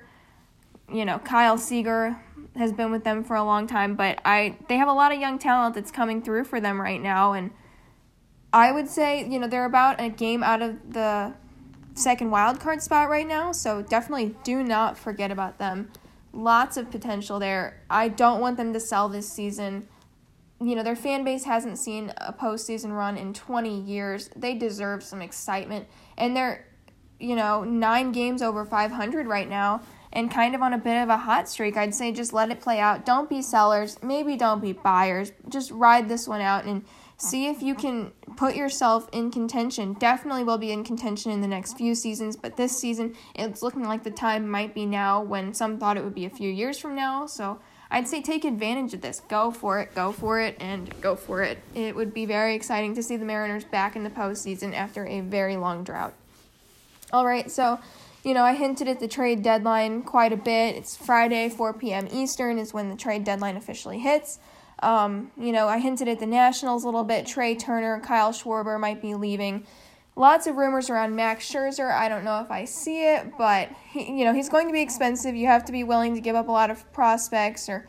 You 0.92 1.06
know 1.06 1.20
Kyle 1.20 1.58
Seager 1.58 2.20
has 2.56 2.74
been 2.74 2.92
with 2.92 3.04
them 3.04 3.24
for 3.24 3.36
a 3.36 3.44
long 3.44 3.68
time, 3.68 3.96
but 3.96 4.20
I 4.26 4.58
they 4.68 4.78
have 4.78 4.88
a 4.88 4.94
lot 4.94 5.14
of 5.14 5.20
young 5.20 5.38
talent 5.38 5.76
that's 5.76 5.92
coming 5.92 6.24
through 6.24 6.46
for 6.46 6.60
them 6.60 6.82
right 6.82 7.00
now, 7.00 7.34
and 7.34 7.52
I 8.54 8.72
would 8.72 8.90
say 8.90 9.28
you 9.28 9.40
know 9.40 9.48
they're 9.48 9.66
about 9.66 10.02
a 10.02 10.10
game 10.10 10.44
out 10.44 10.62
of 10.62 10.94
the 10.94 11.34
second 11.94 12.32
wild 12.32 12.60
card 12.60 12.82
spot 12.82 13.10
right 13.10 13.28
now, 13.28 13.52
so 13.52 13.82
definitely 13.82 14.36
do 14.44 14.64
not 14.64 14.98
forget 14.98 15.32
about 15.32 15.58
them. 15.58 15.92
Lots 16.34 16.78
of 16.78 16.90
potential 16.90 17.40
there. 17.40 17.82
I 17.90 18.08
don't 18.08 18.40
want 18.40 18.58
them 18.58 18.74
to 18.74 18.80
sell 18.80 19.10
this 19.10 19.32
season. 19.32 19.88
You 20.62 20.76
know, 20.76 20.84
their 20.84 20.96
fan 20.96 21.24
base 21.24 21.44
hasn't 21.44 21.80
seen 21.80 22.14
a 22.18 22.32
postseason 22.32 22.96
run 22.96 23.18
in 23.18 23.34
20 23.34 23.82
years. 23.82 24.30
They 24.36 24.54
deserve 24.54 25.04
some 25.04 25.22
excitement. 25.22 25.88
And 26.18 26.36
they're, 26.36 26.68
you 27.20 27.36
know, 27.36 27.64
nine 27.64 28.12
games 28.12 28.42
over 28.42 28.64
500 28.64 29.28
right 29.28 29.50
now 29.50 29.82
and 30.14 30.30
kind 30.30 30.56
of 30.56 30.62
on 30.62 30.74
a 30.74 30.78
bit 30.78 31.02
of 31.02 31.10
a 31.10 31.18
hot 31.18 31.50
streak. 31.50 31.78
I'd 31.78 31.96
say 31.96 32.12
just 32.12 32.32
let 32.32 32.52
it 32.52 32.62
play 32.62 32.80
out. 32.80 33.06
Don't 33.06 33.30
be 33.30 33.42
sellers. 33.42 34.02
Maybe 34.04 34.38
don't 34.38 34.62
be 34.62 34.74
buyers. 34.74 35.32
Just 35.50 35.72
ride 35.72 36.08
this 36.08 36.28
one 36.28 36.42
out 36.42 36.66
and 36.66 36.86
See 37.22 37.46
if 37.46 37.62
you 37.62 37.76
can 37.76 38.14
put 38.36 38.56
yourself 38.56 39.08
in 39.12 39.30
contention. 39.30 39.94
Definitely 39.94 40.44
will 40.44 40.58
be 40.58 40.72
in 40.72 40.84
contention 40.84 41.32
in 41.32 41.42
the 41.42 41.48
next 41.48 41.78
few 41.78 41.94
seasons, 41.94 42.36
but 42.36 42.58
this 42.58 42.76
season 42.76 43.16
it's 43.36 43.62
looking 43.62 43.84
like 43.84 44.04
the 44.04 44.10
time 44.10 44.50
might 44.50 44.74
be 44.74 44.88
now 44.88 45.22
when 45.22 45.54
some 45.54 45.78
thought 45.78 45.98
it 45.98 46.04
would 46.04 46.16
be 46.16 46.26
a 46.26 46.32
few 46.32 46.50
years 46.50 46.80
from 46.80 46.96
now. 46.96 47.28
So 47.28 47.60
I'd 47.92 48.08
say 48.08 48.24
take 48.24 48.44
advantage 48.44 48.96
of 48.96 49.02
this. 49.02 49.20
Go 49.30 49.52
for 49.52 49.80
it, 49.80 49.94
go 49.94 50.12
for 50.12 50.42
it, 50.42 50.58
and 50.60 51.00
go 51.00 51.16
for 51.16 51.44
it. 51.44 51.60
It 51.76 51.96
would 51.96 52.12
be 52.12 52.26
very 52.26 52.56
exciting 52.56 52.96
to 52.96 53.04
see 53.04 53.18
the 53.18 53.26
Mariners 53.26 53.66
back 53.66 53.96
in 53.96 54.04
the 54.04 54.10
postseason 54.10 54.74
after 54.74 55.06
a 55.06 55.22
very 55.22 55.58
long 55.58 55.84
drought. 55.84 56.16
All 57.14 57.28
right, 57.28 57.52
so 57.52 57.80
you 58.24 58.34
know, 58.34 58.44
I 58.44 58.56
hinted 58.56 58.88
at 58.88 59.00
the 59.00 59.08
trade 59.08 59.44
deadline 59.44 60.02
quite 60.02 60.34
a 60.34 60.38
bit. 60.38 60.76
It's 60.76 60.98
Friday, 60.98 61.50
4 61.50 61.74
p.m. 61.74 62.08
Eastern, 62.12 62.58
is 62.58 62.74
when 62.74 62.90
the 62.90 62.96
trade 62.96 63.24
deadline 63.24 63.58
officially 63.58 64.00
hits. 64.00 64.40
Um, 64.80 65.32
you 65.38 65.52
know, 65.52 65.68
I 65.68 65.80
hinted 65.80 66.08
at 66.08 66.20
the 66.20 66.26
Nationals 66.26 66.84
a 66.84 66.88
little 66.88 67.04
bit. 67.04 67.26
Trea 67.26 67.56
Turner, 67.56 68.00
Kyle 68.00 68.32
Schwarber 68.32 68.80
might 68.80 69.02
be 69.02 69.14
leaving. 69.14 69.66
Lots 70.16 70.46
of 70.48 70.56
rumors 70.56 70.90
around 70.90 71.16
Max 71.16 71.50
Scherzer. 71.50 71.92
I 71.92 72.10
don't 72.10 72.24
know 72.24 72.42
if 72.42 72.52
I 72.52 72.66
see 72.66 73.08
it, 73.08 73.32
but 73.38 73.70
he, 73.92 74.20
you 74.20 74.26
know 74.26 74.34
he's 74.34 74.50
going 74.50 74.68
to 74.68 74.74
be 74.74 74.82
expensive. 74.82 75.36
You 75.36 75.48
have 75.48 75.66
to 75.66 75.72
be 75.72 75.84
willing 75.84 76.16
to 76.16 76.22
give 76.22 76.36
up 76.36 76.48
a 76.48 76.52
lot 76.52 76.70
of 76.70 76.92
prospects, 76.92 77.70
or 77.70 77.88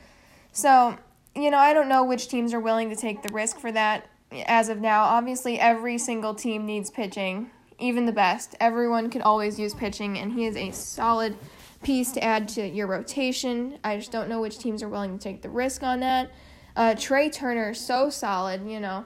so 0.52 0.96
you 1.34 1.50
know 1.50 1.58
I 1.58 1.72
don't 1.72 1.88
know 1.88 2.04
which 2.04 2.28
teams 2.28 2.54
are 2.54 2.60
willing 2.60 2.90
to 2.90 2.96
take 2.96 3.22
the 3.22 3.32
risk 3.32 3.58
for 3.58 3.72
that 3.72 4.08
as 4.46 4.68
of 4.68 4.80
now. 4.80 5.02
Obviously, 5.02 5.58
every 5.58 5.98
single 5.98 6.34
team 6.34 6.64
needs 6.64 6.90
pitching, 6.90 7.50
even 7.78 8.06
the 8.06 8.12
best. 8.12 8.54
Everyone 8.60 9.10
could 9.10 9.22
always 9.22 9.58
use 9.58 9.74
pitching, 9.74 10.18
and 10.18 10.32
he 10.32 10.46
is 10.46 10.56
a 10.56 10.70
solid 10.70 11.36
piece 11.82 12.12
to 12.12 12.22
add 12.22 12.48
to 12.50 12.66
your 12.66 12.86
rotation. 12.86 13.78
I 13.82 13.96
just 13.96 14.12
don't 14.12 14.28
know 14.28 14.40
which 14.40 14.58
teams 14.58 14.82
are 14.82 14.88
willing 14.88 15.18
to 15.18 15.22
take 15.22 15.42
the 15.42 15.50
risk 15.50 15.82
on 15.82 16.00
that. 16.00 16.30
Uh, 16.74 16.94
Trea 16.94 17.30
Turner, 17.30 17.74
so 17.74 18.08
solid, 18.10 18.66
you 18.66 18.80
know, 18.80 19.04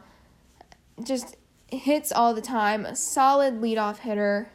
just 1.02 1.36
hits 1.68 2.12
all 2.12 2.32
the 2.34 2.40
time, 2.40 2.86
a 2.86 2.94
solid 2.94 3.60
leadoff 3.60 3.98
hitter. 3.98 4.48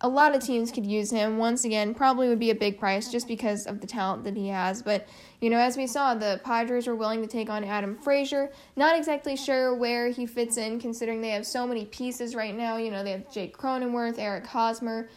A 0.00 0.08
lot 0.08 0.34
of 0.34 0.42
teams 0.42 0.70
could 0.70 0.84
use 0.84 1.10
him. 1.10 1.38
Once 1.38 1.64
again, 1.64 1.94
probably 1.94 2.28
would 2.28 2.38
be 2.38 2.50
a 2.50 2.54
big 2.54 2.78
price 2.78 3.10
just 3.10 3.26
because 3.26 3.66
of 3.66 3.80
the 3.80 3.86
talent 3.86 4.24
that 4.24 4.36
he 4.36 4.48
has. 4.48 4.82
But, 4.82 5.08
you 5.40 5.48
know, 5.48 5.56
as 5.56 5.76
we 5.76 5.86
saw, 5.86 6.14
the 6.14 6.40
Padres 6.44 6.86
were 6.86 6.94
willing 6.94 7.22
to 7.22 7.26
take 7.26 7.48
on 7.48 7.64
Adam 7.64 7.96
Frazier. 7.96 8.50
Not 8.76 8.96
exactly 8.96 9.34
sure 9.34 9.74
where 9.74 10.10
he 10.10 10.26
fits 10.26 10.58
in, 10.58 10.78
considering 10.78 11.22
they 11.22 11.30
have 11.30 11.46
so 11.46 11.66
many 11.66 11.86
pieces 11.86 12.34
right 12.34 12.54
now. 12.54 12.76
You 12.76 12.90
know, 12.90 13.02
they 13.02 13.12
have 13.12 13.32
Jake 13.32 13.56
Cronenworth, 13.56 14.18
Eric 14.18 14.46
Hosmer, 14.46 15.08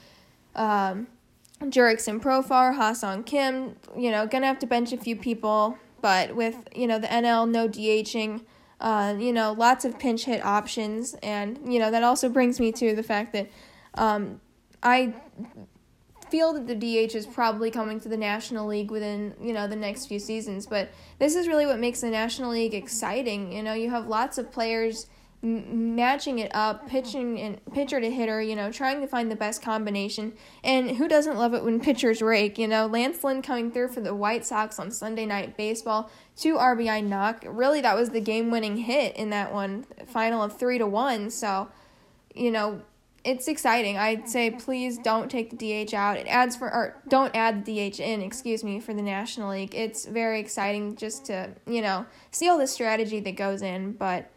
um, 0.56 1.08
Jurickson 1.64 2.22
Profar, 2.22 2.74
Ha-Seong 2.76 3.26
Kim. 3.26 3.76
You 3.98 4.12
know, 4.12 4.26
gonna 4.26 4.48
have 4.48 4.60
to 4.60 4.68
bench 4.68 4.94
a 4.94 4.98
few 4.98 5.18
people. 5.18 5.78
But 6.02 6.36
with, 6.36 6.56
you 6.76 6.88
know, 6.88 7.00
the 7.00 7.08
NL 7.08 7.50
no 7.50 7.68
DHing 7.68 8.42
uh, 8.80 9.16
you 9.18 9.34
know, 9.34 9.54
lots 9.54 9.86
of 9.86 9.98
pinch 9.98 10.26
hit 10.26 10.44
options, 10.46 11.16
and 11.24 11.60
you 11.66 11.80
know 11.80 11.90
that 11.90 12.04
also 12.04 12.30
brings 12.30 12.60
me 12.60 12.72
to 12.74 12.96
the 12.96 13.02
fact 13.02 13.34
that 13.34 13.50
um, 13.96 14.40
I 14.84 15.16
feel 16.30 16.54
that 16.54 16.68
the 16.68 16.76
DH 16.76 17.16
is 17.16 17.26
probably 17.26 17.72
coming 17.72 18.00
to 18.02 18.10
the 18.10 18.18
National 18.18 18.68
League 18.68 18.92
within 18.92 19.34
you 19.42 19.52
know 19.52 19.68
the 19.68 19.76
next 19.76 20.06
few 20.06 20.20
seasons. 20.20 20.68
But 20.68 20.90
this 21.18 21.36
is 21.36 21.48
really 21.48 21.66
what 21.66 21.80
makes 21.80 22.02
the 22.02 22.10
National 22.10 22.52
League 22.52 22.76
exciting. 22.76 23.52
You 23.52 23.64
know, 23.64 23.74
you 23.74 23.90
have 23.90 24.08
lots 24.08 24.38
of 24.38 24.52
players 24.52 25.08
m- 25.44 25.96
matching 25.96 26.40
it 26.40 26.54
up, 26.54 26.78
uh-huh. 26.78 26.88
pitching 26.90 27.40
and 27.40 27.64
pitcher 27.74 28.00
to 28.00 28.10
hitter. 28.10 28.42
You 28.42 28.56
know, 28.56 28.72
trying 28.72 29.02
to 29.02 29.08
find 29.08 29.32
the 29.32 29.36
best 29.36 29.62
combination. 29.62 30.34
And 30.64 30.92
who 30.98 31.08
doesn't 31.08 31.38
love 31.38 31.54
it 31.54 31.64
when 31.64 31.80
pitchers 31.88 32.22
rake? 32.22 32.58
You 32.58 32.68
know, 32.68 32.86
Lance 32.88 33.24
Lynn 33.24 33.42
coming 33.42 33.72
through 33.72 33.90
for 33.90 34.02
the 34.02 34.16
White 34.16 34.46
Sox 34.46 34.80
on 34.80 34.92
Sunday 34.92 35.26
Night 35.26 35.58
Baseball, 35.58 36.10
two 36.36 36.56
RBI 36.56 37.04
knock. 37.04 37.44
Really, 37.46 37.82
that 37.82 37.96
was 37.96 38.10
the 38.10 38.22
game-winning 38.22 38.78
hit 38.78 39.16
in 39.16 39.30
that 39.32 39.54
one, 39.54 39.86
final 40.06 40.44
of 40.44 40.58
three 40.58 40.78
to 40.78 40.88
one. 40.88 41.30
So, 41.30 41.70
you 42.36 42.52
know. 42.52 42.82
It's 43.24 43.50
exciting. 43.50 43.98
I'd 43.98 44.30
say 44.30 44.52
please 44.52 44.98
don't 44.98 45.30
take 45.30 45.50
the 45.50 45.58
DH 45.58 45.94
out. 45.94 46.16
It 46.16 46.28
adds 46.28 46.56
for 46.56 46.74
or 46.74 46.96
don't 47.10 47.36
add 47.36 47.66
the 47.66 47.90
DH 47.90 48.00
in, 48.00 48.22
excuse 48.22 48.64
me, 48.64 48.80
for 48.80 48.94
the 48.94 49.02
National 49.02 49.50
League. 49.50 49.76
It's 49.76 50.06
very 50.06 50.40
exciting 50.40 50.96
just 50.96 51.26
to, 51.26 51.50
you 51.68 51.82
know, 51.82 52.06
see 52.32 52.48
all 52.48 52.58
the 52.58 52.68
strategy 52.68 53.20
that 53.20 53.36
goes 53.36 53.62
in, 53.62 53.92
but 53.94 54.32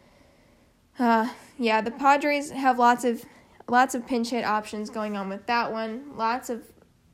uh, 1.01 1.29
yeah, 1.57 1.81
the 1.81 1.91
Padres 1.91 2.51
have 2.51 2.79
lots 2.79 3.03
of 3.03 3.25
lots 3.67 3.95
of 3.95 4.05
pinch 4.05 4.29
hit 4.29 4.45
options 4.45 4.89
going 4.89 5.17
on 5.17 5.29
with 5.29 5.45
that 5.47 5.71
one. 5.71 6.15
Lots 6.15 6.49
of 6.49 6.63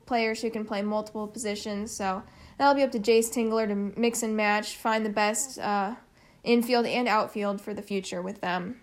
players 0.06 0.42
who 0.42 0.50
can 0.50 0.66
play 0.66 0.82
multiple 0.82 1.28
positions. 1.28 1.92
So 1.92 2.24
that'll 2.58 2.74
be 2.74 2.82
up 2.82 2.92
to 2.92 3.00
Jayce 3.00 3.30
Tingler 3.32 3.68
to 3.68 4.00
mix 4.00 4.24
and 4.24 4.36
match, 4.36 4.76
find 4.76 5.06
the 5.06 5.10
best 5.10 5.60
uh, 5.60 5.96
infield 6.44 6.86
and 6.86 7.08
outfield 7.08 7.62
for 7.62 7.74
the 7.74 7.82
future 7.82 8.22
with 8.22 8.42
them. 8.42 8.82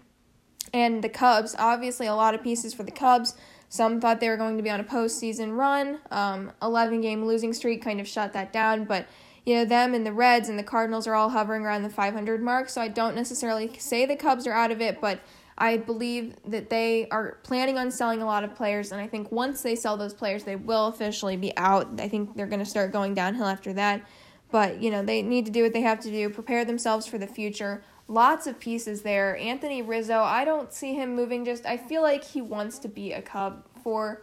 And 0.72 1.02
the 1.02 1.08
Cubs, 1.08 1.54
obviously, 1.58 2.06
a 2.06 2.14
lot 2.14 2.34
of 2.34 2.42
pieces 2.42 2.72
for 2.72 2.82
the 2.82 2.90
Cubs. 2.90 3.34
Some 3.68 4.00
thought 4.00 4.20
they 4.20 4.28
were 4.28 4.36
going 4.36 4.56
to 4.56 4.62
be 4.62 4.70
on 4.70 4.80
a 4.80 4.84
postseason 4.84 5.56
run. 5.56 5.98
Um, 6.10 6.52
11 6.62 7.00
game 7.00 7.24
losing 7.24 7.52
streak 7.52 7.82
kind 7.82 8.00
of 8.00 8.06
shut 8.06 8.32
that 8.32 8.52
down, 8.52 8.84
but 8.84 9.06
you 9.44 9.54
know, 9.54 9.64
them 9.64 9.94
and 9.94 10.06
the 10.06 10.12
Reds 10.12 10.48
and 10.48 10.58
the 10.58 10.64
Cardinals 10.64 11.06
are 11.06 11.14
all 11.14 11.28
hovering 11.28 11.64
around 11.64 11.82
the 11.82 11.90
500 11.90 12.42
mark. 12.42 12.68
So 12.68 12.80
I 12.80 12.88
don't 12.88 13.14
necessarily 13.14 13.76
say 13.78 14.06
the 14.06 14.16
Cubs 14.16 14.46
are 14.46 14.52
out 14.52 14.70
of 14.70 14.80
it, 14.80 15.00
but 15.00 15.20
I 15.56 15.76
believe 15.76 16.34
that 16.46 16.70
they 16.70 17.08
are 17.10 17.38
planning 17.42 17.78
on 17.78 17.90
selling 17.90 18.22
a 18.22 18.26
lot 18.26 18.42
of 18.42 18.54
players. 18.54 18.90
And 18.90 19.00
I 19.00 19.06
think 19.06 19.30
once 19.30 19.62
they 19.62 19.76
sell 19.76 19.96
those 19.96 20.14
players, 20.14 20.44
they 20.44 20.56
will 20.56 20.86
officially 20.86 21.36
be 21.36 21.56
out. 21.56 22.00
I 22.00 22.08
think 22.08 22.36
they're 22.36 22.46
going 22.46 22.60
to 22.60 22.64
start 22.64 22.90
going 22.90 23.14
downhill 23.14 23.46
after 23.46 23.72
that. 23.74 24.02
But, 24.50 24.82
you 24.82 24.90
know, 24.90 25.02
they 25.02 25.22
need 25.22 25.46
to 25.46 25.52
do 25.52 25.62
what 25.62 25.72
they 25.72 25.80
have 25.82 26.00
to 26.00 26.10
do, 26.10 26.30
prepare 26.30 26.64
themselves 26.64 27.06
for 27.06 27.18
the 27.18 27.26
future. 27.26 27.82
Lots 28.08 28.46
of 28.46 28.58
pieces 28.58 29.02
there. 29.02 29.36
Anthony 29.36 29.82
Rizzo, 29.82 30.20
I 30.20 30.44
don't 30.44 30.72
see 30.72 30.94
him 30.94 31.14
moving 31.14 31.44
just, 31.44 31.66
I 31.66 31.76
feel 31.76 32.02
like 32.02 32.24
he 32.24 32.40
wants 32.40 32.78
to 32.80 32.88
be 32.88 33.12
a 33.12 33.22
Cub 33.22 33.66
for 33.82 34.22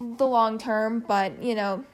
the 0.00 0.26
long 0.26 0.58
term, 0.58 1.04
but, 1.06 1.42
you 1.42 1.54
know, 1.54 1.84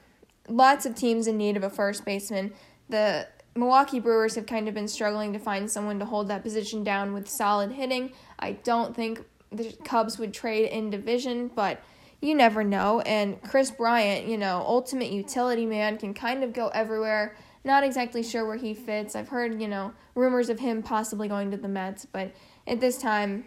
lots 0.47 0.85
of 0.85 0.95
teams 0.95 1.27
in 1.27 1.37
need 1.37 1.57
of 1.57 1.63
a 1.63 1.69
first 1.69 2.05
baseman. 2.05 2.53
The 2.89 3.27
Milwaukee 3.55 3.99
Brewers 3.99 4.35
have 4.35 4.45
kind 4.45 4.67
of 4.67 4.73
been 4.73 4.87
struggling 4.87 5.33
to 5.33 5.39
find 5.39 5.69
someone 5.69 5.99
to 5.99 6.05
hold 6.05 6.27
that 6.29 6.43
position 6.43 6.83
down 6.83 7.13
with 7.13 7.27
solid 7.27 7.71
hitting. 7.71 8.13
I 8.39 8.53
don't 8.53 8.95
think 8.95 9.23
the 9.51 9.73
Cubs 9.83 10.17
would 10.17 10.33
trade 10.33 10.69
in 10.69 10.89
division, 10.89 11.49
but 11.53 11.81
you 12.21 12.35
never 12.35 12.63
know. 12.63 13.01
And 13.01 13.41
Kris 13.41 13.71
Bryant, 13.71 14.27
you 14.27 14.37
know, 14.37 14.63
ultimate 14.65 15.11
utility 15.11 15.65
man, 15.65 15.97
can 15.97 16.13
kind 16.13 16.43
of 16.43 16.53
go 16.53 16.69
everywhere. 16.69 17.35
Not 17.63 17.83
exactly 17.83 18.23
sure 18.23 18.45
where 18.45 18.57
he 18.57 18.73
fits. 18.73 19.15
I've 19.15 19.29
heard, 19.29 19.61
you 19.61 19.67
know, 19.67 19.93
rumors 20.15 20.49
of 20.49 20.59
him 20.59 20.81
possibly 20.81 21.27
going 21.27 21.51
to 21.51 21.57
the 21.57 21.67
Mets, 21.67 22.05
but 22.05 22.31
at 22.65 22.79
this 22.79 22.97
time, 22.97 23.45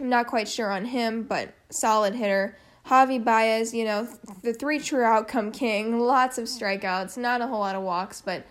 I'm 0.00 0.08
not 0.08 0.26
quite 0.26 0.48
sure 0.48 0.70
on 0.70 0.86
him, 0.86 1.22
but 1.22 1.54
solid 1.70 2.14
hitter. 2.14 2.56
Javi 2.88 3.22
Baez, 3.22 3.74
you 3.74 3.84
know, 3.84 4.08
the 4.42 4.52
three 4.52 4.78
true 4.78 5.02
outcome 5.02 5.50
king, 5.50 5.98
lots 5.98 6.38
of 6.38 6.44
strikeouts, 6.44 7.16
not 7.16 7.40
a 7.40 7.46
whole 7.46 7.58
lot 7.58 7.74
of 7.74 7.82
walks, 7.82 8.20
but 8.20 8.46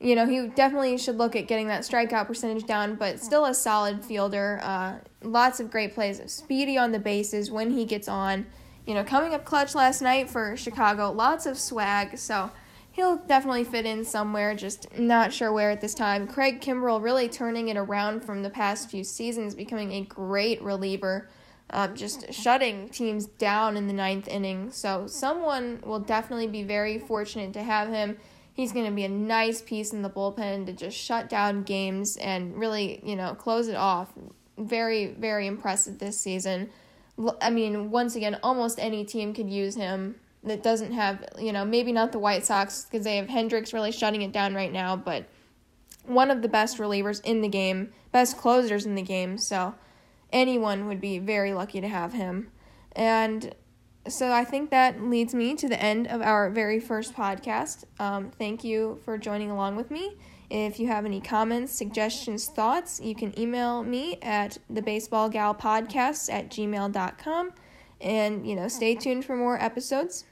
you 0.00 0.14
know, 0.14 0.26
he 0.26 0.46
definitely 0.46 0.96
should 0.96 1.18
look 1.18 1.34
at 1.34 1.48
getting 1.48 1.66
that 1.68 1.82
strikeout 1.82 2.26
percentage 2.26 2.64
down, 2.64 2.94
but 2.94 3.18
still 3.18 3.44
a 3.44 3.52
solid 3.52 4.04
fielder. 4.04 4.60
Uh, 4.62 4.98
lots 5.22 5.58
of 5.58 5.70
great 5.70 5.92
plays, 5.92 6.22
speedy 6.30 6.78
on 6.78 6.92
the 6.92 7.00
bases 7.00 7.50
when 7.50 7.72
he 7.72 7.84
gets 7.84 8.06
on. 8.08 8.46
You 8.86 8.94
know, 8.94 9.04
coming 9.04 9.34
up 9.34 9.44
clutch 9.44 9.74
last 9.74 10.00
night 10.00 10.30
for 10.30 10.56
Chicago, 10.56 11.10
lots 11.10 11.46
of 11.46 11.58
swag, 11.58 12.16
so 12.16 12.50
he'll 12.92 13.16
definitely 13.16 13.64
fit 13.64 13.84
in 13.86 14.04
somewhere, 14.04 14.54
just 14.54 14.96
not 14.96 15.32
sure 15.32 15.52
where 15.52 15.70
at 15.70 15.80
this 15.80 15.94
time. 15.94 16.26
Craig 16.26 16.60
Kimbrel 16.60 17.02
really 17.02 17.28
turning 17.28 17.68
it 17.68 17.76
around 17.76 18.24
from 18.24 18.42
the 18.42 18.50
past 18.50 18.88
few 18.88 19.02
seasons, 19.02 19.54
becoming 19.54 19.92
a 19.92 20.02
great 20.02 20.62
reliever 20.62 21.28
uh, 21.70 21.88
just 21.88 22.32
shutting 22.32 22.88
teams 22.88 23.26
down 23.26 23.76
in 23.76 23.86
the 23.86 23.92
ninth 23.92 24.28
inning. 24.28 24.70
So 24.70 25.06
someone 25.06 25.80
will 25.84 26.00
definitely 26.00 26.46
be 26.46 26.62
very 26.62 26.98
fortunate 26.98 27.52
to 27.54 27.62
have 27.62 27.88
him. 27.88 28.18
He's 28.52 28.72
going 28.72 28.86
to 28.86 28.92
be 28.92 29.04
a 29.04 29.08
nice 29.08 29.62
piece 29.62 29.92
in 29.92 30.02
the 30.02 30.10
bullpen 30.10 30.66
to 30.66 30.72
just 30.72 30.96
shut 30.96 31.28
down 31.28 31.62
games 31.62 32.16
and 32.16 32.58
really, 32.58 33.00
you 33.04 33.14
know, 33.14 33.34
close 33.34 33.68
it 33.68 33.76
off. 33.76 34.12
Very, 34.56 35.06
very 35.06 35.46
impressive 35.46 35.98
this 35.98 36.18
season. 36.18 36.70
I 37.40 37.50
mean, 37.50 37.90
once 37.90 38.16
again, 38.16 38.38
almost 38.42 38.78
any 38.80 39.04
team 39.04 39.34
could 39.34 39.50
use 39.50 39.76
him 39.76 40.16
that 40.44 40.62
doesn't 40.62 40.92
have, 40.92 41.24
you 41.38 41.52
know, 41.52 41.64
maybe 41.64 41.92
not 41.92 42.12
the 42.12 42.18
White 42.18 42.46
Sox 42.46 42.84
because 42.84 43.04
they 43.04 43.16
have 43.16 43.26
Hendriks 43.26 43.72
really 43.72 43.92
shutting 43.92 44.22
it 44.22 44.32
down 44.32 44.54
right 44.54 44.72
now, 44.72 44.96
but 44.96 45.26
one 46.04 46.30
of 46.30 46.42
the 46.42 46.48
best 46.48 46.78
relievers 46.78 47.22
in 47.24 47.42
the 47.42 47.48
game, 47.48 47.92
best 48.12 48.36
closers 48.38 48.86
in 48.86 48.94
the 48.94 49.02
game. 49.02 49.36
So, 49.38 49.74
anyone 50.32 50.86
would 50.86 51.00
be 51.00 51.18
very 51.18 51.52
lucky 51.52 51.80
to 51.80 51.88
have 51.88 52.12
him. 52.12 52.50
And 52.92 53.54
so 54.08 54.32
I 54.32 54.44
think 54.44 54.70
that 54.70 55.02
leads 55.02 55.34
me 55.34 55.54
to 55.56 55.68
the 55.68 55.80
end 55.80 56.06
of 56.06 56.22
our 56.22 56.50
very 56.50 56.80
first 56.80 57.14
podcast. 57.14 57.84
Um, 57.98 58.30
thank 58.30 58.64
you 58.64 59.00
for 59.04 59.18
joining 59.18 59.50
along 59.50 59.76
with 59.76 59.90
me. 59.90 60.16
If 60.50 60.80
you 60.80 60.86
have 60.86 61.04
any 61.04 61.20
comments, 61.20 61.76
suggestions, 61.76 62.48
thoughts, 62.48 63.00
you 63.00 63.14
can 63.14 63.38
email 63.38 63.82
me 63.82 64.18
at 64.22 64.56
thebaseballgalpodcasts 64.72 66.32
at 66.32 66.50
gmail.com. 66.50 67.52
And, 68.00 68.48
you 68.48 68.56
know, 68.56 68.68
stay 68.68 68.94
tuned 68.94 69.24
for 69.24 69.36
more 69.36 69.62
episodes. 69.62 70.24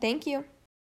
Thank 0.00 0.26
you. 0.26 0.44